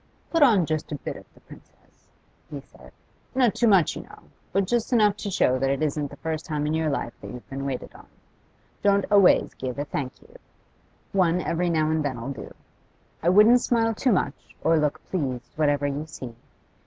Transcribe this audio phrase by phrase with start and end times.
[0.31, 2.09] 'Put on just a bit of the princess,'
[2.49, 2.91] he said.
[3.35, 6.43] 'Not too much, you know, but just enough to show that it isn't the first
[6.43, 8.07] time in your life that you've been waited on.
[8.81, 10.39] Don't always give a 'thank you;'
[11.11, 12.51] one every now and then'll do.
[13.21, 16.33] I wouldn't smile too much or look pleased, whatever you see.